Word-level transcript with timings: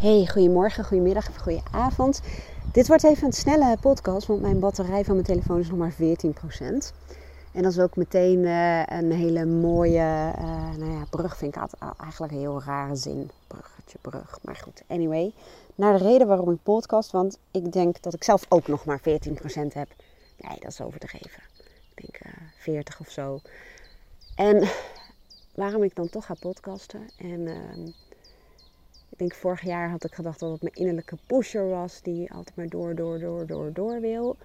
Hey, 0.00 0.26
goedemorgen, 0.26 0.84
goedemiddag 0.84 1.28
of 1.28 1.36
goedenavond. 1.36 2.20
Dit 2.72 2.88
wordt 2.88 3.04
even 3.04 3.26
een 3.26 3.32
snelle 3.32 3.76
podcast, 3.80 4.26
want 4.26 4.40
mijn 4.40 4.60
batterij 4.60 5.04
van 5.04 5.14
mijn 5.14 5.26
telefoon 5.26 5.58
is 5.60 5.68
nog 5.68 5.78
maar 5.78 5.92
14%. 5.92 5.96
En 7.52 7.62
dat 7.62 7.72
is 7.72 7.78
ook 7.78 7.96
meteen 7.96 8.38
uh, 8.38 8.82
een 8.86 9.12
hele 9.12 9.44
mooie 9.44 10.32
uh, 10.38 10.76
nou 10.76 10.92
ja, 10.92 11.04
brug, 11.10 11.36
vind 11.36 11.56
ik 11.56 11.62
eigenlijk 12.00 12.32
een 12.32 12.38
heel 12.38 12.62
rare 12.62 12.96
zin. 12.96 13.30
Bruggetje, 13.46 13.98
brug. 14.00 14.38
Maar 14.42 14.56
goed, 14.56 14.82
anyway. 14.86 15.32
Naar 15.74 15.98
de 15.98 16.04
reden 16.04 16.26
waarom 16.26 16.50
ik 16.50 16.62
podcast, 16.62 17.10
want 17.10 17.38
ik 17.50 17.72
denk 17.72 18.02
dat 18.02 18.14
ik 18.14 18.24
zelf 18.24 18.46
ook 18.48 18.66
nog 18.66 18.84
maar 18.84 19.00
14% 19.00 19.02
heb. 19.68 19.88
Nee, 20.36 20.58
dat 20.60 20.70
is 20.70 20.80
overdreven. 20.80 21.42
Ik 21.94 22.02
denk 22.02 22.26
uh, 22.26 22.48
40 22.58 23.00
of 23.00 23.10
zo. 23.10 23.40
En 24.34 24.68
waarom 25.54 25.82
ik 25.82 25.94
dan 25.94 26.08
toch 26.08 26.26
ga 26.26 26.34
podcasten 26.34 27.08
en 27.16 27.46
ehm, 27.46 27.90
ik 29.18 29.28
denk 29.28 29.40
vorig 29.40 29.62
jaar 29.62 29.90
had 29.90 30.04
ik 30.04 30.14
gedacht 30.14 30.40
dat 30.40 30.50
het 30.50 30.62
mijn 30.62 30.74
innerlijke 30.74 31.16
pusher 31.26 31.68
was 31.68 32.02
die 32.02 32.32
altijd 32.32 32.56
maar 32.56 32.68
door, 32.68 32.94
door, 32.94 33.18
door, 33.18 33.46
door, 33.46 33.72
door 33.72 34.00
wil. 34.00 34.36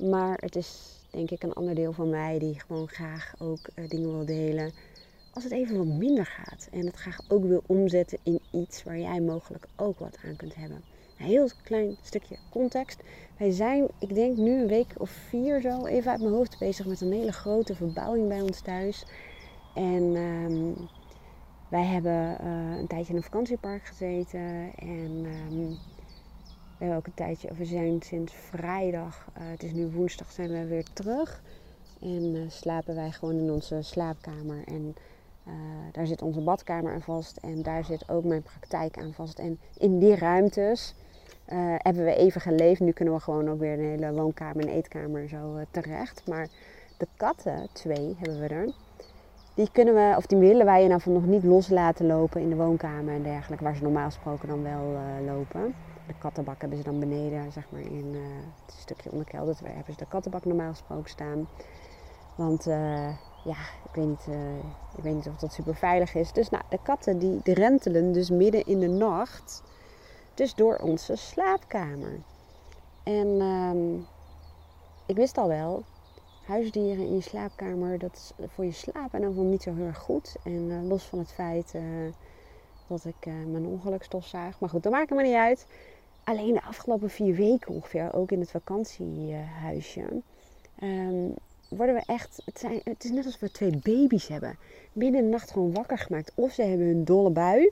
Maar 0.00 0.38
het 0.40 0.56
is 0.56 1.00
denk 1.10 1.30
ik 1.30 1.42
een 1.42 1.52
ander 1.52 1.74
deel 1.74 1.92
van 1.92 2.10
mij 2.10 2.38
die 2.38 2.60
gewoon 2.60 2.88
graag 2.88 3.34
ook 3.38 3.68
uh, 3.74 3.88
dingen 3.88 4.10
wil 4.10 4.24
delen. 4.24 4.72
Als 5.32 5.44
het 5.44 5.52
even 5.52 5.76
wat 5.76 5.86
minder 5.86 6.26
gaat. 6.26 6.68
En 6.72 6.86
het 6.86 6.96
graag 6.96 7.18
ook 7.28 7.44
wil 7.44 7.62
omzetten 7.66 8.18
in 8.22 8.40
iets 8.50 8.82
waar 8.82 8.98
jij 8.98 9.20
mogelijk 9.20 9.66
ook 9.76 9.98
wat 9.98 10.18
aan 10.24 10.36
kunt 10.36 10.54
hebben. 10.54 10.82
Een 11.18 11.26
heel 11.26 11.48
klein 11.62 11.96
stukje 12.02 12.36
context. 12.50 13.02
Wij 13.38 13.50
zijn, 13.50 13.88
ik 13.98 14.14
denk 14.14 14.36
nu 14.36 14.60
een 14.60 14.68
week 14.68 14.94
of 14.96 15.10
vier 15.10 15.60
zo, 15.60 15.86
even 15.86 16.10
uit 16.10 16.20
mijn 16.20 16.34
hoofd 16.34 16.58
bezig 16.58 16.86
met 16.86 17.00
een 17.00 17.12
hele 17.12 17.32
grote 17.32 17.74
verbouwing 17.74 18.28
bij 18.28 18.40
ons 18.40 18.60
thuis. 18.60 19.04
En 19.74 20.16
um, 20.16 20.88
wij 21.74 21.84
hebben 21.84 22.36
uh, 22.40 22.78
een 22.78 22.86
tijdje 22.86 23.10
in 23.10 23.16
een 23.16 23.22
vakantiepark 23.22 23.84
gezeten. 23.84 24.72
En 24.76 25.26
um, 25.50 25.68
we 25.68 26.78
hebben 26.78 26.96
ook 26.96 27.06
een 27.06 27.14
tijdje, 27.14 27.54
we 27.54 27.64
zijn 27.64 28.02
sinds 28.02 28.32
vrijdag, 28.32 29.26
uh, 29.38 29.42
het 29.50 29.62
is 29.62 29.72
nu 29.72 29.86
woensdag, 29.86 30.30
zijn 30.30 30.50
we 30.50 30.66
weer 30.66 30.84
terug. 30.92 31.42
En 32.00 32.34
uh, 32.34 32.50
slapen 32.50 32.94
wij 32.94 33.10
gewoon 33.10 33.38
in 33.38 33.50
onze 33.50 33.82
slaapkamer. 33.82 34.64
En 34.66 34.94
daar 35.92 36.06
zit 36.06 36.22
onze 36.22 36.40
badkamer 36.40 36.92
aan 36.92 37.02
vast. 37.02 37.36
En 37.36 37.62
daar 37.62 37.84
zit 37.84 38.08
ook 38.08 38.24
mijn 38.24 38.42
praktijk 38.42 38.98
aan 38.98 39.12
vast. 39.12 39.38
En 39.38 39.58
in 39.78 39.98
die 39.98 40.16
ruimtes 40.16 40.94
hebben 41.78 42.04
we 42.04 42.14
even 42.14 42.40
geleefd. 42.40 42.80
Nu 42.80 42.92
kunnen 42.92 43.14
we 43.14 43.20
gewoon 43.20 43.50
ook 43.50 43.58
weer 43.58 43.72
een 43.72 43.84
hele 43.84 44.12
woonkamer 44.12 44.66
en 44.66 44.72
eetkamer 44.72 45.28
zo 45.28 45.60
terecht. 45.70 46.26
Maar 46.26 46.48
de 46.98 47.06
katten, 47.16 47.68
twee 47.72 48.16
hebben 48.18 48.40
we 48.40 48.46
er 48.46 48.72
die 49.54 49.68
kunnen 49.72 49.94
we, 49.94 50.14
of 50.16 50.26
die 50.26 50.38
willen 50.38 50.64
wij 50.64 50.84
in 50.84 50.90
ieder 50.90 51.10
nog 51.10 51.26
niet 51.26 51.44
los 51.44 51.68
laten 51.68 52.06
lopen 52.06 52.40
in 52.40 52.48
de 52.48 52.56
woonkamer 52.56 53.14
en 53.14 53.22
dergelijke, 53.22 53.64
waar 53.64 53.76
ze 53.76 53.82
normaal 53.82 54.04
gesproken 54.04 54.48
dan 54.48 54.62
wel 54.62 54.92
uh, 54.92 55.26
lopen. 55.26 55.74
De 56.06 56.14
kattenbak 56.18 56.60
hebben 56.60 56.78
ze 56.78 56.84
dan 56.84 56.98
beneden, 56.98 57.52
zeg 57.52 57.64
maar 57.70 57.80
in 57.80 58.14
uh, 58.14 58.20
het 58.66 58.74
stukje 58.78 59.10
onderkelder. 59.10 59.56
hebben 59.62 59.92
ze 59.92 59.98
de 59.98 60.06
kattenbak 60.06 60.44
normaal 60.44 60.70
gesproken 60.70 61.10
staan. 61.10 61.48
Want 62.34 62.66
uh, 62.66 63.08
ja, 63.44 63.56
ik 63.84 63.94
weet, 63.94 64.06
niet, 64.06 64.28
ik 64.96 65.02
weet 65.02 65.14
niet 65.14 65.28
of 65.28 65.36
dat 65.36 65.52
super 65.52 65.74
veilig 65.74 66.14
is. 66.14 66.32
Dus 66.32 66.50
nou, 66.50 66.62
de 66.68 66.78
katten 66.82 67.18
die, 67.18 67.40
rentelen 67.42 68.12
dus 68.12 68.30
midden 68.30 68.66
in 68.66 68.80
de 68.80 68.88
nacht, 68.88 69.62
dus 70.34 70.54
door 70.54 70.76
onze 70.76 71.16
slaapkamer. 71.16 72.20
En 73.02 73.26
um, 73.40 74.06
ik 75.06 75.16
wist 75.16 75.38
al 75.38 75.48
wel, 75.48 75.84
huisdieren 76.44 77.06
in 77.06 77.14
je 77.14 77.20
slaapkamer, 77.20 77.98
dat 77.98 78.12
is 78.12 78.46
voor 78.48 78.64
je 78.64 78.72
slaap 78.72 79.14
en 79.14 79.20
dan 79.20 79.50
niet 79.50 79.62
zo 79.62 79.74
heel 79.74 79.86
erg 79.86 79.98
goed. 79.98 80.36
En 80.44 80.70
uh, 80.70 80.88
los 80.88 81.04
van 81.04 81.18
het 81.18 81.32
feit 81.32 81.72
uh, 81.76 81.82
dat 82.86 83.04
ik 83.04 83.26
uh, 83.26 83.34
mijn 83.46 83.66
ongelukstof 83.66 84.26
zaag. 84.26 84.60
Maar 84.60 84.68
goed, 84.68 84.82
dat 84.82 84.92
maakt 84.92 85.10
me 85.10 85.22
niet 85.22 85.34
uit. 85.34 85.66
Alleen 86.24 86.52
de 86.52 86.62
afgelopen 86.62 87.10
vier 87.10 87.34
weken 87.34 87.74
ongeveer, 87.74 88.14
ook 88.14 88.30
in 88.30 88.40
het 88.40 88.50
vakantiehuisje, 88.50 90.22
um, 90.82 91.34
worden 91.68 91.94
we 91.94 92.02
echt. 92.06 92.42
Het, 92.44 92.58
zijn, 92.58 92.80
het 92.84 93.04
is 93.04 93.10
net 93.10 93.24
alsof 93.24 93.40
we 93.40 93.50
twee 93.50 93.80
baby's 93.82 94.28
hebben. 94.28 94.58
Binnen 94.92 95.22
de 95.22 95.28
nacht 95.28 95.50
gewoon 95.50 95.72
wakker 95.72 95.98
gemaakt. 95.98 96.32
Of 96.34 96.52
ze 96.52 96.62
hebben 96.62 96.86
een 96.86 97.04
dolle 97.04 97.30
bui. 97.30 97.70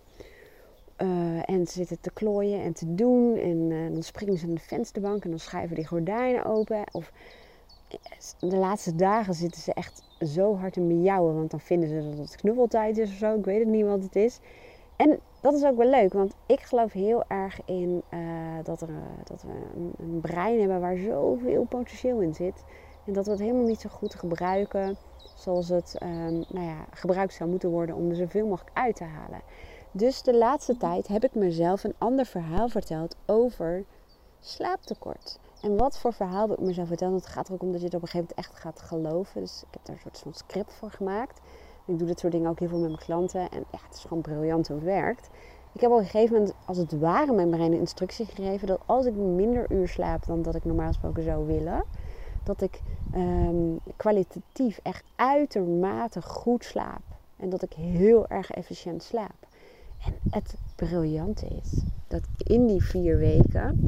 en 1.45 1.67
ze 1.67 1.73
zitten 1.73 2.01
te 2.01 2.11
klooien 2.13 2.63
en 2.63 2.73
te 2.73 2.95
doen. 2.95 3.37
En 3.37 3.69
dan 3.93 4.03
springen 4.03 4.39
ze 4.39 4.47
aan 4.47 4.55
de 4.55 4.61
vensterbank 4.61 5.25
en 5.25 5.31
dan 5.31 5.39
schuiven 5.39 5.77
die 5.77 5.87
gordijnen 5.87 6.45
open. 6.45 6.85
Of 6.93 7.13
de 8.39 8.57
laatste 8.57 8.95
dagen 8.95 9.35
zitten 9.35 9.61
ze 9.61 9.75
echt 9.75 10.03
zo 10.21 10.57
hard 10.57 10.73
te 10.73 10.81
miauwen. 10.81 11.35
Want 11.35 11.51
dan 11.51 11.61
vinden 11.61 11.89
ze 11.89 12.09
dat 12.11 12.19
het 12.19 12.37
knuffeltijd 12.37 12.99
is 12.99 13.11
of 13.11 13.17
zo. 13.17 13.35
Ik 13.35 13.45
weet 13.45 13.59
het 13.59 13.69
niet 13.69 13.85
wat 13.85 14.03
het 14.03 14.17
is. 14.17 14.41
En 14.97 15.21
dat 15.41 15.55
is 15.55 15.65
ook 15.65 15.77
wel 15.77 15.91
leuk, 15.91 16.13
want 16.13 16.35
ik 16.47 16.61
geloof 16.61 16.93
heel 16.93 17.25
erg 17.29 17.61
in 17.65 18.03
uh, 18.11 18.21
dat, 18.63 18.81
er, 18.81 18.89
dat 19.25 19.43
we 19.43 19.83
een, 19.99 20.21
brein 20.21 20.59
hebben 20.59 20.81
waar 20.81 20.97
zoveel 20.97 21.65
potentieel 21.65 22.21
in 22.21 22.35
zit. 22.35 22.65
En 23.07 23.13
dat 23.13 23.25
we 23.25 23.31
het 23.31 23.41
helemaal 23.41 23.67
niet 23.67 23.81
zo 23.81 23.89
goed 23.89 24.15
gebruiken 24.15 24.97
zoals 25.35 25.69
het 25.69 25.97
um, 26.03 26.45
nou 26.49 26.67
ja, 26.67 26.87
gebruikt 26.91 27.35
zou 27.35 27.51
moeten 27.51 27.71
worden 27.71 27.95
om 27.97 28.11
er 28.11 28.17
zoveel 28.17 28.47
mogelijk 28.47 28.77
uit 28.77 28.97
te 28.97 29.05
halen. 29.05 29.41
Dus 29.91 30.23
de 30.23 30.37
laatste 30.37 30.77
tijd 30.77 31.09
heb 31.09 31.25
ik 31.25 31.35
mezelf 31.35 31.85
een 31.85 31.95
ander 31.99 32.27
verhaal 32.27 32.69
verteld 32.69 33.17
over 33.27 33.85
slaaptekort. 34.43 35.39
En 35.61 35.77
wat 35.77 35.99
voor 35.99 36.13
verhaal 36.13 36.47
wil 36.47 36.57
ik 36.57 36.63
mezelf 36.63 36.89
vertellen? 36.89 37.15
Het 37.15 37.27
gaat 37.27 37.49
er 37.49 37.55
ook 37.55 37.63
om 37.63 37.73
dat 37.73 37.81
je 37.81 37.87
het 37.87 37.95
op 37.95 38.03
een 38.03 38.09
gegeven 38.09 38.35
moment 38.37 38.49
echt 38.49 38.61
gaat 38.61 38.81
geloven. 38.81 39.41
Dus 39.41 39.63
ik 39.63 39.69
heb 39.71 39.85
daar 39.85 39.95
een 39.95 40.01
soort 40.03 40.19
van 40.19 40.35
script 40.35 40.73
voor 40.73 40.91
gemaakt. 40.91 41.41
Ik 41.85 41.99
doe 41.99 42.07
dit 42.07 42.19
soort 42.19 42.33
dingen 42.33 42.51
ook 42.51 42.59
heel 42.59 42.69
veel 42.69 42.79
met 42.79 42.89
mijn 42.89 43.03
klanten. 43.03 43.41
En 43.41 43.65
ja, 43.71 43.79
het 43.87 43.97
is 43.97 44.03
gewoon 44.03 44.23
briljant 44.23 44.69
hoe 44.69 44.77
het 44.77 44.85
werkt. 44.85 45.29
Ik 45.73 45.81
heb 45.81 45.91
op 45.91 45.99
een 45.99 46.05
gegeven 46.05 46.35
moment, 46.35 46.55
als 46.65 46.77
het 46.77 46.99
ware, 46.99 47.33
mijn 47.33 47.51
brein 47.51 47.73
een 47.73 47.79
instructie 47.79 48.27
gegeven 48.27 48.67
dat 48.67 48.81
als 48.87 49.07
ik 49.07 49.15
minder 49.15 49.73
uur 49.73 49.89
slaap 49.89 50.27
dan 50.27 50.43
dat 50.43 50.55
ik 50.55 50.65
normaal 50.65 50.87
gesproken 50.87 51.23
zou 51.23 51.47
willen, 51.47 51.85
dat 52.43 52.61
ik 52.61 52.81
um, 53.15 53.79
kwalitatief 53.97 54.81
echt 54.83 55.05
uitermate 55.17 56.23
goed 56.23 56.65
slaap. 56.65 57.03
En 57.37 57.51
dat 57.51 57.63
ik 57.63 57.73
heel 57.73 58.27
erg 58.29 58.51
efficiënt 58.51 59.03
slaap. 59.03 59.47
En 60.07 60.15
het 60.31 60.55
briljante 60.77 61.47
is 61.47 61.83
dat 62.09 62.23
in 62.37 62.67
die 62.67 62.83
vier 62.83 63.19
weken 63.19 63.81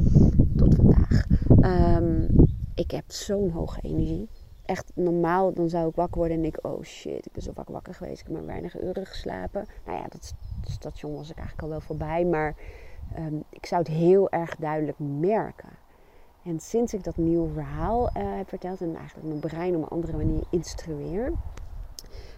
tot 0.56 0.74
vandaag, 0.74 1.24
um, 1.60 2.28
ik 2.74 2.90
heb 2.90 3.04
zo'n 3.06 3.50
hoge 3.50 3.80
energie. 3.80 4.28
Echt 4.64 4.92
normaal, 4.94 5.52
dan 5.52 5.68
zou 5.68 5.88
ik 5.88 5.94
wakker 5.94 6.18
worden 6.18 6.36
en 6.36 6.44
ik, 6.44 6.58
oh 6.62 6.82
shit, 6.82 7.26
ik 7.26 7.32
ben 7.32 7.42
zo 7.42 7.52
vaak 7.54 7.68
wakker 7.68 7.94
geweest. 7.94 8.20
Ik 8.20 8.26
heb 8.26 8.36
maar 8.36 8.46
weinig 8.46 8.80
uren 8.82 9.06
geslapen. 9.06 9.66
Nou 9.86 9.98
ja, 9.98 10.06
dat 10.08 10.34
station 10.62 11.14
was 11.14 11.30
ik 11.30 11.36
eigenlijk 11.36 11.62
al 11.62 11.68
wel 11.68 11.80
voorbij. 11.80 12.24
Maar 12.24 12.54
um, 13.18 13.42
ik 13.50 13.66
zou 13.66 13.82
het 13.82 13.90
heel 13.90 14.30
erg 14.30 14.56
duidelijk 14.56 14.98
merken. 14.98 15.68
En 16.44 16.60
sinds 16.60 16.94
ik 16.94 17.04
dat 17.04 17.16
nieuwe 17.16 17.52
verhaal 17.52 18.02
uh, 18.02 18.36
heb 18.36 18.48
verteld 18.48 18.80
en 18.80 18.96
eigenlijk 18.96 19.28
mijn 19.28 19.40
brein 19.40 19.76
op 19.76 19.82
een 19.82 19.88
andere 19.88 20.16
manier 20.16 20.42
instrueer, 20.50 21.32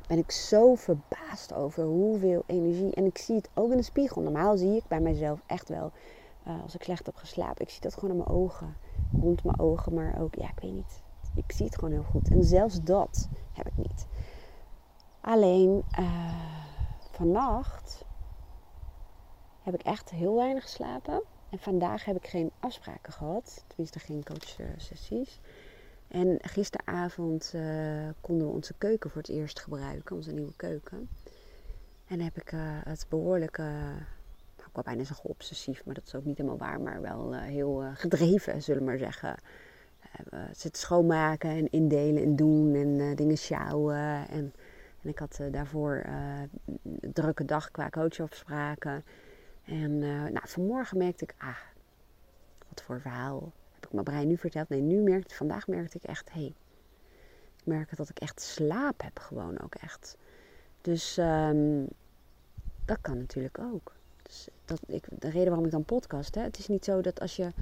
ben 0.08 0.18
ik 0.18 0.30
zo 0.30 0.74
verbaasd 0.74 1.54
over 1.54 1.84
hoeveel 1.84 2.42
energie. 2.46 2.94
En 2.94 3.04
ik 3.04 3.18
zie 3.18 3.36
het 3.36 3.48
ook 3.54 3.70
in 3.70 3.76
de 3.76 3.82
spiegel. 3.82 4.22
Normaal 4.22 4.56
zie 4.56 4.76
ik 4.76 4.84
bij 4.88 5.00
mezelf 5.00 5.42
echt 5.46 5.68
wel, 5.68 5.92
uh, 6.48 6.62
als 6.62 6.74
ik 6.74 6.82
slecht 6.82 7.06
heb 7.06 7.16
geslapen, 7.16 7.62
ik 7.62 7.70
zie 7.70 7.80
dat 7.80 7.94
gewoon 7.94 8.10
in 8.10 8.16
mijn 8.16 8.28
ogen. 8.28 8.76
Rond 9.20 9.44
mijn 9.44 9.58
ogen, 9.58 9.94
maar 9.94 10.20
ook, 10.20 10.34
ja, 10.34 10.48
ik 10.48 10.60
weet 10.60 10.72
niet. 10.72 11.02
Ik 11.34 11.52
zie 11.52 11.66
het 11.66 11.74
gewoon 11.74 11.92
heel 11.92 12.02
goed. 12.02 12.30
En 12.30 12.44
zelfs 12.44 12.82
dat 12.82 13.28
heb 13.52 13.66
ik 13.66 13.76
niet. 13.76 14.06
Alleen 15.20 15.84
uh, 15.98 16.34
vannacht 17.10 18.04
heb 19.62 19.74
ik 19.74 19.82
echt 19.82 20.10
heel 20.10 20.34
weinig 20.34 20.62
geslapen. 20.62 21.22
En 21.50 21.58
vandaag 21.58 22.04
heb 22.04 22.16
ik 22.16 22.26
geen 22.26 22.50
afspraken 22.60 23.12
gehad. 23.12 23.64
Tenminste, 23.66 23.98
geen 23.98 24.24
coachsessies. 24.24 25.40
En 26.08 26.38
gisteravond 26.40 27.52
uh, 27.54 28.08
konden 28.20 28.46
we 28.46 28.52
onze 28.52 28.74
keuken 28.78 29.10
voor 29.10 29.20
het 29.20 29.30
eerst 29.30 29.60
gebruiken, 29.60 30.16
onze 30.16 30.32
nieuwe 30.32 30.56
keuken. 30.56 31.08
En 32.06 32.20
heb 32.20 32.36
ik 32.36 32.52
het 32.84 33.06
behoorlijk, 33.08 33.58
ik 33.58 33.64
wou 34.76 34.88
bijna 34.88 35.04
zeggen 35.04 35.30
obsessief, 35.30 35.84
maar 35.84 35.94
dat 35.94 36.06
is 36.06 36.14
ook 36.14 36.24
niet 36.24 36.36
helemaal 36.36 36.58
waar, 36.58 36.80
maar 36.80 37.00
wel 37.00 37.34
heel 37.34 37.84
gedreven, 37.94 38.62
zullen 38.62 38.80
we 38.80 38.88
maar 38.88 38.98
zeggen. 38.98 39.36
zitten 40.52 40.80
schoonmaken 40.80 41.50
en 41.50 41.70
indelen 41.70 42.22
en 42.22 42.36
doen 42.36 42.74
en 42.74 43.16
dingen 43.16 43.38
sjouwen. 43.38 44.28
En, 44.28 44.52
en 45.02 45.08
ik 45.08 45.18
had 45.18 45.40
daarvoor 45.50 46.04
een 47.00 47.12
drukke 47.12 47.44
dag 47.44 47.70
qua 47.70 47.90
coachafspraken. 47.90 49.04
En 49.64 49.98
nou, 49.98 50.40
vanmorgen 50.42 50.98
merkte 50.98 51.24
ik, 51.24 51.34
ah, 51.38 51.58
wat 52.68 52.82
voor 52.82 53.00
verhaal 53.00 53.52
ik 53.86 53.92
mijn 53.92 54.04
brein 54.04 54.28
nu 54.28 54.36
verteld. 54.36 54.68
Nee, 54.68 54.80
nu 54.80 55.00
merkte 55.00 55.34
vandaag 55.34 55.66
merkte 55.66 55.96
ik 55.96 56.04
echt, 56.04 56.32
hé, 56.32 56.40
hey, 56.40 56.54
ik 57.56 57.64
merk 57.64 57.96
dat 57.96 58.08
ik 58.08 58.18
echt 58.18 58.40
slaap 58.40 59.02
heb 59.02 59.18
gewoon 59.18 59.60
ook 59.60 59.74
echt. 59.74 60.16
Dus 60.80 61.16
um, 61.16 61.88
dat 62.84 62.98
kan 63.00 63.18
natuurlijk 63.18 63.58
ook. 63.58 63.94
Dus 64.26 64.48
dat, 64.64 64.80
ik, 64.86 65.04
de 65.18 65.30
reden 65.30 65.46
waarom 65.46 65.64
ik 65.64 65.70
dan 65.70 65.84
podcast, 65.84 66.34
hè, 66.34 66.42
het 66.42 66.58
is 66.58 66.68
niet 66.68 66.84
zo 66.84 67.00
dat 67.00 67.20
als 67.20 67.36
je 67.36 67.52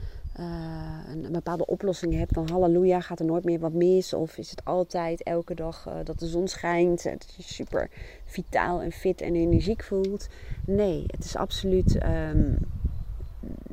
uh, 0.40 0.99
een, 1.08 1.32
bepaalde 1.32 1.66
oplossing 1.66 2.14
hebt, 2.14 2.34
dan 2.34 2.49
halleluja, 2.50 3.00
gaat 3.00 3.20
er 3.20 3.26
nooit 3.26 3.44
meer 3.44 3.58
wat 3.58 3.72
mis. 3.72 4.12
Of 4.12 4.38
is 4.38 4.50
het 4.50 4.64
altijd 4.64 5.22
elke 5.22 5.55
dag 5.55 5.87
uh, 5.88 5.94
dat 6.05 6.19
de 6.19 6.26
zon 6.26 6.49
schijnt, 6.49 7.02
dat 7.02 7.34
je 7.37 7.43
super 7.43 7.90
vitaal 8.25 8.82
en 8.82 8.93
fit 8.93 9.20
en 9.20 9.34
energiek 9.34 9.82
voelt. 9.82 10.28
Nee, 10.66 11.05
het 11.06 11.25
is 11.25 11.37
absoluut 11.37 11.99
um, 12.05 12.58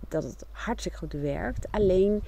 dat 0.08 0.24
het 0.24 0.46
hartstikke 0.52 0.98
goed 0.98 1.14
werkt. 1.14 1.68
Alleen 1.72 2.24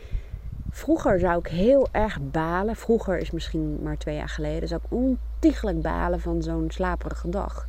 vroeger 0.69 1.19
zou 1.19 1.39
ik 1.39 1.48
heel 1.48 1.88
erg 1.92 2.19
balen. 2.31 2.75
Vroeger 2.75 3.18
is 3.18 3.31
misschien 3.31 3.80
maar 3.81 3.98
twee 3.98 4.16
jaar 4.16 4.30
geleden. 4.30 4.68
Zou 4.68 4.81
ik 4.83 4.92
ontiegelijk 4.92 5.81
balen 5.81 6.19
van 6.19 6.42
zo'n 6.42 6.71
slaperige 6.71 7.30
dag. 7.30 7.68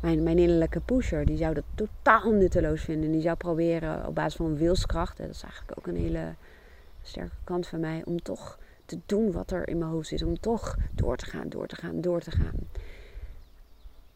Mijn, 0.00 0.22
mijn 0.22 0.38
innerlijke 0.38 0.80
pusher, 0.80 1.26
die 1.26 1.36
zou 1.36 1.54
dat 1.54 1.64
totaal 1.74 2.30
nutteloos 2.30 2.82
vinden. 2.82 3.12
Die 3.12 3.20
zou 3.20 3.36
proberen 3.36 4.06
op 4.06 4.14
basis 4.14 4.36
van 4.36 4.56
wilskracht. 4.56 5.16
Dat 5.16 5.28
is 5.28 5.42
eigenlijk 5.42 5.78
ook 5.78 5.86
een 5.86 5.96
hele 5.96 6.34
sterke 7.02 7.36
kant 7.44 7.66
van 7.66 7.80
mij. 7.80 8.02
Om 8.04 8.22
toch 8.22 8.58
te 8.84 8.98
doen 9.06 9.32
wat 9.32 9.50
er 9.50 9.68
in 9.68 9.78
mijn 9.78 9.90
hoofd 9.90 10.12
is. 10.12 10.22
Om 10.22 10.40
toch 10.40 10.76
door 10.94 11.16
te 11.16 11.24
gaan, 11.24 11.48
door 11.48 11.66
te 11.66 11.76
gaan, 11.76 12.00
door 12.00 12.20
te 12.20 12.30
gaan. 12.30 12.54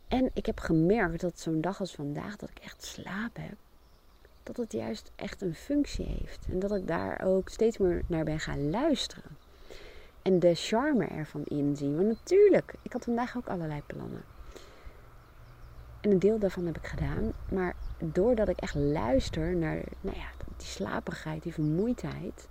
En 0.09 0.31
ik 0.35 0.47
heb 0.47 0.61
gemerkt 0.61 1.21
dat 1.21 1.41
zo'n 1.41 1.61
dag 1.61 1.81
als 1.81 1.95
vandaag, 1.95 2.37
dat 2.37 2.51
ik 2.51 2.59
echt 2.59 2.85
slaap 2.85 3.37
heb, 3.37 3.57
dat 4.43 4.57
het 4.57 4.73
juist 4.73 5.11
echt 5.17 5.43
een 5.43 5.55
functie 5.55 6.07
heeft. 6.07 6.47
En 6.51 6.59
dat 6.59 6.75
ik 6.75 6.87
daar 6.87 7.21
ook 7.25 7.49
steeds 7.49 7.79
meer 7.79 8.03
naar 8.07 8.25
ben 8.25 8.41
gaan 8.41 8.71
luisteren. 8.71 9.37
En 10.23 10.39
de 10.39 10.55
charme 10.55 11.07
ervan 11.07 11.45
inzien. 11.45 11.97
Want 11.97 12.09
natuurlijk, 12.09 12.75
ik 12.83 12.93
had 12.93 13.05
vandaag 13.05 13.37
ook 13.37 13.47
allerlei 13.47 13.83
plannen. 13.87 14.23
En 16.03 16.11
een 16.11 16.19
deel 16.19 16.39
daarvan 16.39 16.67
heb 16.67 16.77
ik 16.77 16.87
gedaan. 16.87 17.33
Maar 17.49 17.75
doordat 17.99 18.49
ik 18.49 18.59
echt 18.59 18.75
luister 18.75 19.57
naar 19.57 19.83
nou 20.01 20.17
ja, 20.17 20.29
die 20.57 20.67
slaperigheid, 20.67 21.43
die 21.43 21.53
vermoeidheid. 21.53 22.49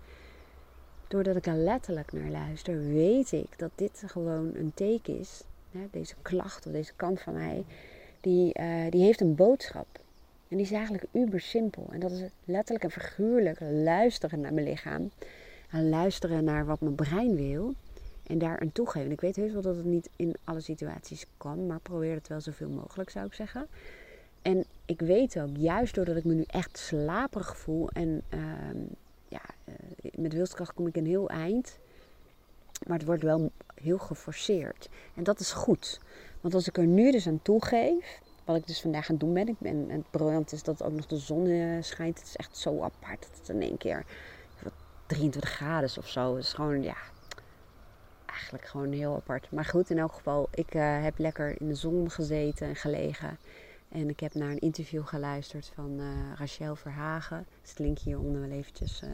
Doordat 1.08 1.36
ik 1.36 1.46
er 1.46 1.56
letterlijk 1.56 2.12
naar 2.12 2.30
luister, 2.30 2.88
weet 2.88 3.32
ik 3.32 3.58
dat 3.58 3.72
dit 3.76 4.04
gewoon 4.06 4.52
een 4.56 4.72
teken 4.74 5.20
is 5.20 5.44
deze 5.92 6.16
klacht 6.22 6.66
of 6.66 6.72
deze 6.72 6.94
kant 6.96 7.22
van 7.22 7.34
mij, 7.34 7.66
die, 8.22 8.60
uh, 8.60 8.90
die 8.90 9.04
heeft 9.04 9.22
een 9.22 9.36
boodschap. 9.36 9.88
En 10.48 10.58
die 10.58 10.66
is 10.66 10.72
eigenlijk 10.72 11.06
uber 11.12 11.40
simpel. 11.40 11.88
En 11.92 12.00
dat 12.00 12.12
is 12.12 12.22
letterlijk 12.44 12.84
en 12.84 12.92
figuurlijk 12.92 13.60
luisteren 13.60 14.40
naar 14.40 14.54
mijn 14.54 14.68
lichaam. 14.68 15.12
En 15.70 15.90
luisteren 15.90 16.44
naar 16.44 16.66
wat 16.66 16.82
mijn 16.82 16.96
brein 16.96 17.36
wil. 17.36 17.74
En 18.24 18.38
daar 18.38 18.62
een 18.62 18.72
toegeven. 18.72 19.12
Ik 19.12 19.22
weet 19.22 19.36
heus 19.36 19.54
wel 19.54 19.62
dat 19.62 19.76
het 19.76 19.86
niet 19.86 20.10
in 20.16 20.36
alle 20.44 20.62
situaties 20.62 21.26
kan. 21.38 21.68
Maar 21.68 21.80
probeer 21.80 22.14
het 22.14 22.28
wel 22.28 22.42
zoveel 22.42 22.70
mogelijk 22.70 23.10
zou 23.10 23.26
ik 23.26 23.34
zeggen. 23.34 23.68
En 24.42 24.66
ik 24.86 25.00
weet 25.00 25.40
ook, 25.40 25.58
juist 25.58 25.96
doordat 25.96 26.16
ik 26.16 26.24
me 26.24 26.34
nu 26.34 26.44
echt 26.48 26.78
slaperig 26.78 27.58
voel. 27.58 27.90
En 27.90 28.22
uh, 28.34 28.42
ja, 29.28 29.42
uh, 29.66 29.76
met 30.16 30.34
wilskracht 30.34 30.74
kom 30.74 30.88
ik 30.88 30.96
een 30.96 31.06
heel 31.06 31.30
eind. 31.30 31.80
Maar 32.88 32.98
het 32.98 33.08
wordt 33.08 33.24
wel 33.24 33.52
heel 33.76 33.98
geforceerd. 33.98 34.90
En 35.16 35.24
dat 35.24 35.40
is 35.40 35.52
goed. 35.52 36.00
Want 36.42 36.54
als 36.54 36.68
ik 36.68 36.78
er 36.78 36.86
nu 36.86 37.12
dus 37.12 37.28
aan 37.28 37.42
toegeef, 37.42 38.22
wat 38.46 38.56
ik 38.56 38.68
dus 38.68 38.82
vandaag 38.82 39.10
aan 39.10 39.16
het 39.16 39.20
doen 39.20 39.34
ben. 39.34 39.48
Ik 39.48 39.60
ben 39.60 39.90
het 39.90 40.12
briljant 40.12 40.52
is 40.52 40.64
dat 40.64 40.84
ook 40.84 40.92
nog 40.92 41.06
de 41.06 41.18
zon 41.18 41.48
eh, 41.48 41.82
schijnt. 41.82 42.20
Het 42.20 42.28
is 42.28 42.36
echt 42.36 42.58
zo 42.58 42.82
apart. 42.82 43.28
Het 43.32 43.40
is 43.42 43.50
in 43.50 43.62
één 43.62 43.78
keer 43.78 44.06
23 45.06 45.50
graden 45.50 45.84
is 45.84 45.98
of 45.98 46.08
zo. 46.08 46.36
Het 46.36 46.44
is 46.44 46.54
gewoon, 46.54 46.84
ja, 46.84 46.98
eigenlijk 48.42 48.68
gewoon 48.72 48.92
heel 48.92 49.16
apart. 49.16 49.52
Maar 49.52 49.66
goed, 49.66 49.90
in 49.90 49.98
elk 49.98 50.14
geval, 50.14 50.48
ik 50.54 50.76
uh, 50.76 51.04
heb 51.04 51.18
lekker 51.18 51.62
in 51.62 51.68
de 51.68 51.76
zon 51.76 52.12
gezeten 52.12 52.68
en 52.68 52.76
gelegen. 52.76 53.38
En 53.90 54.10
ik 54.10 54.20
heb 54.20 54.34
naar 54.34 54.50
een 54.50 54.60
interview 54.60 55.06
geluisterd 55.06 55.72
van 55.76 56.00
uh, 56.00 56.06
Rachel 56.38 56.76
Verhagen. 56.76 57.46
Dus 57.62 57.70
het 57.70 57.80
link 57.80 58.00
hieronder 58.00 58.42
wel 58.42 58.50
eventjes 58.50 59.02
uh, 59.04 59.10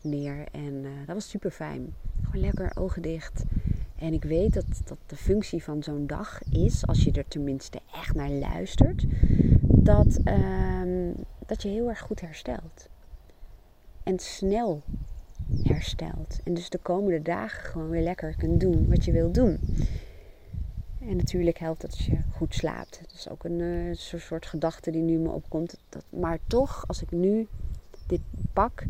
neer. 0.00 0.46
En 0.52 0.82
dat 1.06 1.14
was 1.14 1.28
super 1.28 1.50
fijn. 1.50 1.94
Gewoon 2.22 2.40
lekker 2.40 2.70
ogen 2.74 3.02
dicht. 3.02 3.44
En 3.96 4.12
ik 4.12 4.24
weet 4.24 4.54
dat, 4.54 4.80
dat 4.84 4.98
de 5.06 5.16
functie 5.16 5.62
van 5.62 5.82
zo'n 5.82 6.06
dag 6.06 6.42
is, 6.50 6.86
als 6.86 7.04
je 7.04 7.12
er 7.12 7.28
tenminste 7.28 7.80
echt 7.94 8.14
naar 8.14 8.30
luistert, 8.30 9.04
dat, 9.62 10.18
um, 10.24 11.14
dat 11.46 11.62
je 11.62 11.68
heel 11.68 11.88
erg 11.88 12.00
goed 12.00 12.20
herstelt. 12.20 12.88
En 14.02 14.18
snel 14.18 14.82
herstelt. 15.78 16.38
En 16.44 16.54
dus 16.54 16.70
de 16.70 16.78
komende 16.78 17.22
dagen 17.22 17.70
gewoon 17.70 17.88
weer 17.88 18.02
lekker 18.02 18.34
kunt 18.36 18.60
doen 18.60 18.86
wat 18.88 19.04
je 19.04 19.12
wil 19.12 19.32
doen. 19.32 19.58
En 21.00 21.16
natuurlijk 21.16 21.58
helpt 21.58 21.80
dat 21.80 21.90
als 21.90 22.06
je 22.06 22.18
goed 22.36 22.54
slaapt. 22.54 22.98
Dat 23.02 23.12
is 23.14 23.28
ook 23.28 23.44
een 23.44 23.60
uh, 23.60 23.94
soort 23.94 24.46
gedachte 24.46 24.90
die 24.90 25.02
nu 25.02 25.16
me 25.18 25.30
opkomt. 25.30 25.78
Dat, 25.88 26.04
maar 26.08 26.38
toch, 26.46 26.84
als 26.86 27.02
ik 27.02 27.10
nu 27.10 27.46
dit 28.06 28.20
pak 28.52 28.82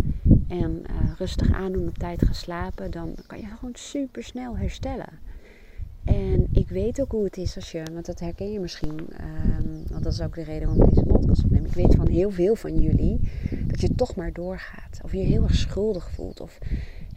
en 0.48 0.82
uh, 0.90 1.12
rustig 1.18 1.52
aandoen 1.52 1.88
op 1.88 1.98
tijd 1.98 2.24
gaan 2.24 2.34
slapen, 2.34 2.90
dan 2.90 3.14
kan 3.26 3.38
je 3.38 3.46
gewoon 3.46 3.74
super 3.74 4.22
snel 4.22 4.56
herstellen. 4.56 5.18
En 6.04 6.46
ik 6.52 6.68
weet 6.68 7.00
ook 7.00 7.10
hoe 7.10 7.24
het 7.24 7.36
is 7.36 7.56
als 7.56 7.72
je, 7.72 7.82
want 7.92 8.06
dat 8.06 8.20
herken 8.20 8.52
je 8.52 8.60
misschien, 8.60 8.98
um, 9.60 9.82
want 9.90 10.04
dat 10.04 10.12
is 10.12 10.20
ook 10.20 10.34
de 10.34 10.42
reden 10.42 10.68
waarom 10.68 10.88
ik 10.88 10.94
deze 10.94 11.06
podcast 11.06 11.44
opneem. 11.44 11.64
Ik 11.64 11.72
weet 11.72 11.94
van 11.94 12.08
heel 12.08 12.30
veel 12.30 12.54
van 12.54 12.80
jullie 12.80 13.20
dat 13.80 13.90
je 13.90 13.96
toch 13.96 14.14
maar 14.14 14.32
doorgaat. 14.32 15.00
Of 15.02 15.12
je 15.12 15.18
je 15.18 15.24
heel 15.24 15.42
erg 15.42 15.54
schuldig 15.54 16.10
voelt, 16.10 16.40
of 16.40 16.58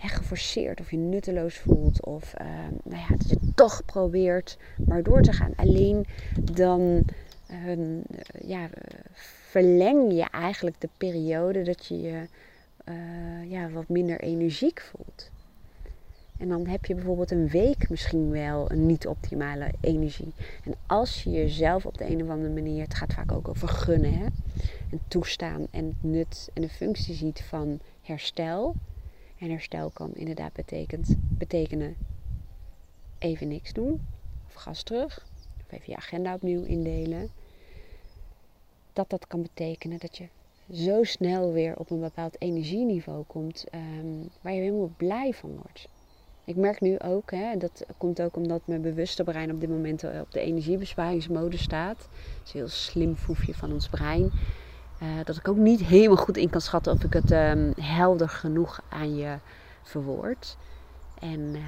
echt 0.02 0.16
geforceerd, 0.16 0.80
of 0.80 0.92
je 0.92 0.98
nutteloos 0.98 1.58
voelt, 1.58 2.06
of 2.06 2.34
uh, 2.42 2.48
nou 2.84 3.02
ja, 3.02 3.16
dat 3.18 3.30
je 3.30 3.40
toch 3.56 3.86
probeert 3.86 4.58
maar 4.86 5.04
door 5.04 5.22
te 5.22 5.34
gaan. 5.34 5.54
Alleen 5.56 6.06
dan 6.42 7.04
ja, 8.46 8.70
verleng 9.50 10.12
je 10.12 10.30
eigenlijk 10.30 10.82
de 10.82 10.90
periode 10.98 11.62
dat 11.62 11.86
je 11.86 12.02
je 12.02 12.28
uh, 12.86 13.52
ja, 13.52 13.70
wat 13.70 13.90
minder 13.90 14.20
energiek 14.20 14.82
voelt. 14.82 15.30
En 16.42 16.48
dan 16.48 16.68
heb 16.68 16.86
je 16.86 16.96
bijvoorbeeld 16.96 17.32
een 17.32 17.48
week 17.48 17.90
misschien 17.90 18.30
wel 18.30 18.72
een 18.72 18.86
niet-optimale 18.86 19.72
energie. 19.82 20.34
En 20.64 20.74
als 20.86 21.24
je 21.24 21.30
jezelf 21.30 21.86
op 21.86 21.98
de 21.98 22.10
een 22.10 22.24
of 22.24 22.30
andere 22.30 22.54
manier, 22.54 22.84
het 22.84 22.94
gaat 22.94 23.14
vaak 23.14 23.32
ook 23.32 23.48
over 23.48 23.68
gunnen, 23.68 24.14
hè? 24.14 24.26
en 24.92 25.00
toestaan 25.08 25.68
en 25.72 25.86
het 25.86 26.12
nut 26.12 26.50
en 26.54 26.62
de 26.62 26.70
functie 26.70 27.16
ziet 27.16 27.42
van 27.42 27.80
herstel. 28.02 28.76
En 29.38 29.50
herstel 29.50 29.90
kan 29.90 30.14
inderdaad 30.14 30.54
betekent, 30.54 31.16
betekenen 31.30 31.96
even 33.18 33.48
niks 33.48 33.74
doen, 33.74 34.02
of 34.48 34.54
gas 34.54 34.84
terug, 34.84 35.26
of 35.60 35.72
even 35.72 35.86
je 35.92 35.96
agenda 35.96 36.34
opnieuw 36.34 36.64
indelen. 36.64 37.30
Dat 38.94 39.10
dat 39.10 39.28
kan 39.28 39.42
betekenen 39.42 40.00
dat 40.00 40.18
je 40.18 40.28
zo 40.74 41.04
snel 41.04 41.52
weer 41.52 41.78
op 41.78 41.90
een 41.90 42.00
bepaald 42.00 42.42
energieniveau 42.42 43.24
komt 43.28 43.66
um, 43.74 44.30
waar 44.42 44.54
je 44.54 44.62
helemaal 44.62 44.94
blij 44.98 45.34
van 45.34 45.56
wordt. 45.56 45.88
Ik 46.46 46.56
merk 46.56 46.82
nu 46.82 47.00
ook, 47.00 47.32
hè, 47.32 47.58
dat 47.58 47.86
komt 47.98 48.22
ook 48.22 48.36
omdat 48.36 48.62
mijn 48.66 48.82
bewuste 48.82 49.24
brein 49.24 49.52
op 49.52 49.60
dit 49.60 49.70
moment 49.70 50.04
op 50.04 50.32
de 50.32 50.40
energiebesparingsmode 50.40 51.58
staat. 51.58 51.98
Dat 51.98 52.46
is 52.46 52.54
een 52.54 52.60
heel 52.60 52.70
slim 52.70 53.16
foefje 53.16 53.54
van 53.54 53.72
ons 53.72 53.90
brein. 53.90 54.32
Uh, 55.04 55.10
dat 55.24 55.38
ik 55.38 55.48
ook 55.48 55.58
niet 55.58 55.80
helemaal 55.80 56.18
goed 56.18 56.38
in 56.38 56.50
kan 56.50 56.62
schatten 56.62 56.94
of 56.94 57.04
ik 57.04 57.14
het 57.14 57.32
um, 57.32 57.74
helder 57.82 58.30
genoeg 58.30 58.82
aan 58.90 59.16
je 59.16 59.38
verwoord. 59.84 60.58
En 61.20 61.40
uh, 61.40 61.62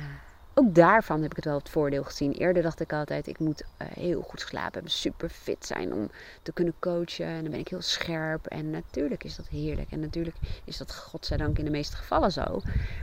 ook 0.53 0.75
daarvan 0.75 1.21
heb 1.21 1.29
ik 1.29 1.35
het 1.35 1.45
wel 1.45 1.57
het 1.57 1.69
voordeel 1.69 2.03
gezien. 2.03 2.31
Eerder 2.31 2.63
dacht 2.63 2.79
ik 2.79 2.93
altijd, 2.93 3.27
ik 3.27 3.39
moet 3.39 3.61
uh, 3.61 3.87
heel 3.93 4.21
goed 4.21 4.41
slapen 4.41 4.73
hebben, 4.73 4.91
super 4.91 5.29
fit 5.29 5.65
zijn 5.65 5.93
om 5.93 6.09
te 6.41 6.53
kunnen 6.53 6.73
coachen. 6.79 7.25
En 7.25 7.41
dan 7.41 7.51
ben 7.51 7.59
ik 7.59 7.67
heel 7.67 7.81
scherp. 7.81 8.45
En 8.45 8.69
natuurlijk 8.69 9.23
is 9.23 9.35
dat 9.35 9.47
heerlijk. 9.47 9.91
En 9.91 9.99
natuurlijk 9.99 10.35
is 10.63 10.77
dat 10.77 10.95
godzijdank 10.95 11.57
in 11.57 11.65
de 11.65 11.71
meeste 11.71 11.95
gevallen 11.95 12.31
zo. 12.31 12.61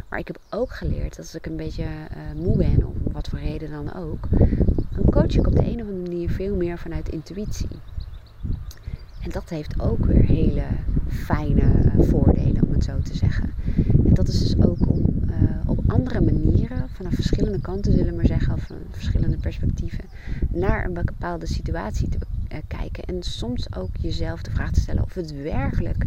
Maar 0.08 0.18
ik 0.18 0.26
heb 0.26 0.38
ook 0.50 0.70
geleerd 0.70 1.16
dat 1.16 1.18
als 1.18 1.34
ik 1.34 1.46
een 1.46 1.56
beetje 1.56 1.82
uh, 1.84 2.42
moe 2.42 2.56
ben, 2.56 2.86
om 2.86 3.12
wat 3.12 3.28
voor 3.28 3.38
reden 3.38 3.70
dan 3.70 3.94
ook, 3.94 4.28
dan 4.90 5.10
coach 5.10 5.34
ik 5.34 5.46
op 5.46 5.56
de 5.56 5.64
een 5.64 5.80
of 5.80 5.88
andere 5.88 6.08
manier 6.10 6.30
veel 6.30 6.56
meer 6.56 6.78
vanuit 6.78 7.08
intuïtie. 7.08 7.68
En 9.22 9.30
dat 9.30 9.48
heeft 9.48 9.80
ook 9.80 10.04
weer 10.04 10.22
hele 10.22 10.64
fijne 11.08 11.62
uh, 11.62 12.08
voordelen, 12.08 12.62
om 12.66 12.72
het 12.72 12.84
zo 12.84 12.98
te 13.02 13.16
zeggen. 13.16 13.54
En 14.04 14.14
dat 14.14 14.28
is 14.28 14.38
dus 14.38 14.62
ook 14.62 14.78
om 14.88 15.10
op 15.66 15.78
andere 15.86 16.20
manieren, 16.20 16.49
vanaf 16.88 17.14
verschillende 17.14 17.60
kanten 17.60 17.92
zullen 17.92 18.10
we 18.10 18.16
maar 18.16 18.26
zeggen, 18.26 18.54
of 18.54 18.62
van 18.62 18.76
verschillende 18.90 19.36
perspectieven, 19.36 20.04
naar 20.48 20.84
een 20.84 20.92
bepaalde 20.92 21.46
situatie 21.46 22.08
te 22.08 22.18
uh, 22.52 22.58
kijken. 22.66 23.04
En 23.04 23.22
soms 23.22 23.74
ook 23.74 23.96
jezelf 24.00 24.42
de 24.42 24.50
vraag 24.50 24.70
te 24.70 24.80
stellen 24.80 25.02
of 25.02 25.14
het 25.14 25.42
werkelijk 25.42 26.04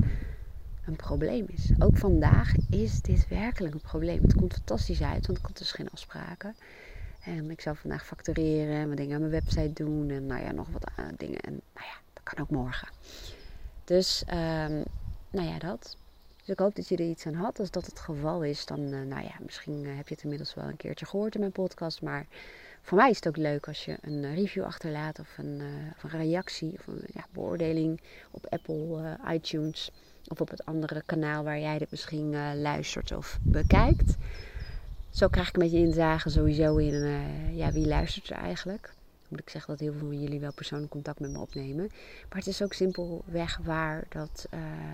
een 0.86 0.96
probleem 0.96 1.46
is. 1.48 1.72
Ook 1.80 1.98
vandaag 1.98 2.54
is 2.70 3.02
dit 3.02 3.28
werkelijk 3.28 3.74
een 3.74 3.82
probleem. 3.82 4.22
Het 4.22 4.36
komt 4.36 4.54
fantastisch 4.54 5.02
uit, 5.02 5.26
want 5.28 5.40
ik 5.40 5.46
had 5.46 5.58
dus 5.58 5.72
geen 5.72 5.90
afspraken. 5.90 6.56
En 7.24 7.52
ik 7.52 7.62
zou 7.62 7.76
vandaag 7.76 8.06
factureren 8.06 8.76
en 8.76 8.88
wat 8.88 8.98
dingen 8.98 9.16
aan 9.16 9.20
mijn 9.20 9.32
website 9.32 9.84
doen. 9.84 10.10
En 10.10 10.26
nou 10.26 10.44
ja, 10.44 10.52
nog 10.52 10.68
wat 10.72 10.92
uh, 11.00 11.06
dingen. 11.18 11.40
En 11.40 11.52
nou 11.52 11.88
ja, 11.88 11.96
dat 12.14 12.24
kan 12.24 12.44
ook 12.44 12.50
morgen. 12.50 12.88
Dus, 13.84 14.24
um, 14.28 14.84
nou 15.30 15.48
ja, 15.48 15.60
dat. 15.60 15.98
Dus 16.44 16.54
ik 16.54 16.60
hoop 16.60 16.76
dat 16.76 16.88
je 16.88 16.96
er 16.96 17.10
iets 17.10 17.26
aan 17.26 17.34
had. 17.34 17.60
Als 17.60 17.72
dat 17.72 17.86
het 17.86 18.00
geval 18.00 18.44
is, 18.44 18.66
dan, 18.66 18.80
uh, 18.80 19.02
nou 19.02 19.24
ja, 19.24 19.36
misschien 19.40 19.84
uh, 19.84 19.96
heb 19.96 20.08
je 20.08 20.14
het 20.14 20.24
inmiddels 20.24 20.54
wel 20.54 20.66
een 20.66 20.78
keertje 20.78 21.06
gehoord 21.06 21.34
in 21.34 21.40
mijn 21.40 21.52
podcast. 21.52 22.02
Maar 22.02 22.26
voor 22.82 22.98
mij 22.98 23.10
is 23.10 23.16
het 23.16 23.28
ook 23.28 23.38
leuk 23.38 23.68
als 23.68 23.86
je 23.86 23.98
een 24.02 24.24
uh, 24.24 24.36
review 24.36 24.64
achterlaat 24.64 25.20
of 25.20 25.38
een, 25.38 25.62
of 25.96 26.04
een 26.04 26.20
reactie 26.20 26.74
of 26.74 26.88
een 26.88 27.04
ja, 27.14 27.26
beoordeling 27.32 28.02
op 28.32 28.46
Apple 28.50 29.18
iTunes. 29.28 29.92
Of 30.28 30.42
op 30.42 30.50
het 30.50 30.66
andere 30.66 31.04
kanaal 31.06 31.44
waar 31.44 31.60
jij 31.60 31.78
dit 31.78 31.92
misschien 31.92 32.60
luistert 32.62 33.12
of 33.12 33.40
bekijkt. 33.42 34.16
Zo 35.10 35.28
krijg 35.28 35.48
ik 35.48 35.56
een 35.56 35.62
beetje 35.62 35.78
inzage 35.78 36.30
sowieso 36.30 36.78
in 36.78 37.20
ja, 37.56 37.72
wie 37.72 37.88
luistert 37.88 38.30
er 38.30 38.38
eigenlijk. 38.38 38.94
Moet 39.28 39.40
ik 39.40 39.50
zeggen 39.50 39.72
dat 39.72 39.80
heel 39.80 39.92
veel 39.92 40.08
van 40.08 40.22
jullie 40.22 40.40
wel 40.40 40.54
persoonlijk 40.54 40.92
contact 40.92 41.20
met 41.20 41.32
me 41.32 41.40
opnemen. 41.40 41.88
Maar 42.30 42.38
het 42.38 42.48
is 42.48 42.62
ook 42.62 42.74
simpelweg 42.74 43.60
waar 43.64 44.06
dat, 44.10 44.48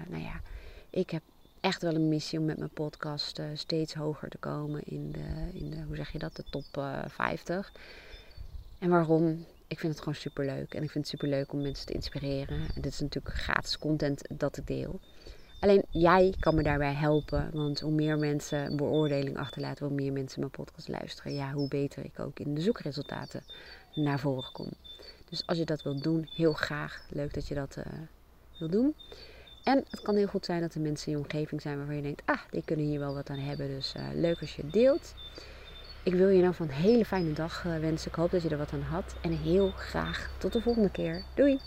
nou 0.09 0.23
ja 0.23 0.41
Ik 0.89 1.09
heb 1.09 1.21
echt 1.61 1.81
wel 1.81 1.95
een 1.95 2.09
missie 2.09 2.39
om 2.39 2.45
met 2.45 2.57
mijn 2.57 2.73
podcast 2.73 3.41
steeds 3.53 3.93
hoger 3.93 4.29
te 4.29 4.37
komen 4.37 4.81
in 4.83 5.11
de, 5.11 5.59
in 5.59 5.69
de, 5.69 5.81
hoe 5.87 5.95
zeg 5.95 6.11
je 6.11 6.19
dat, 6.19 6.35
de 6.35 6.43
top 6.49 6.65
50. 7.07 7.71
En 8.79 8.89
waarom? 8.89 9.45
Ik 9.67 9.79
vind 9.79 9.91
het 9.91 10.01
gewoon 10.01 10.19
super 10.19 10.45
leuk. 10.45 10.73
En 10.73 10.83
ik 10.83 10.91
vind 10.91 10.93
het 10.93 11.07
super 11.07 11.27
leuk 11.27 11.53
om 11.53 11.61
mensen 11.61 11.85
te 11.85 11.93
inspireren. 11.93 12.57
En 12.75 12.81
dit 12.81 12.91
is 12.91 12.99
natuurlijk 12.99 13.35
gratis 13.35 13.77
content 13.77 14.21
dat 14.37 14.57
ik 14.57 14.67
deel. 14.67 14.99
Alleen 15.59 15.85
jij 15.89 16.33
kan 16.39 16.55
me 16.55 16.63
daarbij 16.63 16.93
helpen. 16.93 17.49
Want 17.53 17.79
hoe 17.79 17.91
meer 17.91 18.17
mensen 18.17 18.65
een 18.65 18.75
beoordeling 18.75 19.37
achterlaten, 19.37 19.85
hoe 19.85 19.95
meer 19.95 20.13
mensen 20.13 20.39
mijn 20.39 20.51
podcast 20.51 20.87
luisteren. 20.87 21.33
Ja, 21.33 21.51
hoe 21.51 21.67
beter 21.67 22.05
ik 22.05 22.19
ook 22.19 22.39
in 22.39 22.53
de 22.53 22.61
zoekresultaten 22.61 23.43
naar 23.93 24.19
voren 24.19 24.51
kom. 24.51 24.69
Dus 25.29 25.45
als 25.45 25.57
je 25.57 25.65
dat 25.65 25.81
wilt 25.81 26.03
doen, 26.03 26.29
heel 26.35 26.53
graag. 26.53 27.05
Leuk 27.09 27.33
dat 27.33 27.47
je 27.47 27.55
dat 27.55 27.75
uh, 27.77 27.85
wilt 28.57 28.71
doen. 28.71 28.95
En 29.63 29.83
het 29.89 30.01
kan 30.01 30.15
heel 30.15 30.27
goed 30.27 30.45
zijn 30.45 30.61
dat 30.61 30.73
er 30.73 30.81
mensen 30.81 31.07
in 31.07 31.17
je 31.17 31.23
omgeving 31.23 31.61
zijn 31.61 31.77
waarvan 31.77 31.95
je 31.95 32.01
denkt, 32.01 32.21
ah, 32.25 32.39
die 32.49 32.63
kunnen 32.65 32.85
hier 32.85 32.99
wel 32.99 33.13
wat 33.13 33.29
aan 33.29 33.39
hebben. 33.39 33.67
Dus 33.67 33.93
uh, 33.97 34.03
leuk 34.13 34.41
als 34.41 34.55
je 34.55 34.61
het 34.61 34.73
deelt. 34.73 35.13
Ik 36.03 36.13
wil 36.13 36.29
je 36.29 36.41
nou 36.41 36.53
van 36.53 36.67
een 36.67 36.73
hele 36.73 37.05
fijne 37.05 37.33
dag 37.33 37.63
uh, 37.65 37.77
wensen. 37.77 38.09
Ik 38.09 38.15
hoop 38.15 38.31
dat 38.31 38.41
je 38.41 38.49
er 38.49 38.57
wat 38.57 38.73
aan 38.73 38.81
had. 38.81 39.15
En 39.21 39.31
heel 39.31 39.69
graag 39.69 40.29
tot 40.37 40.53
de 40.53 40.61
volgende 40.61 40.91
keer. 40.91 41.23
Doei! 41.33 41.59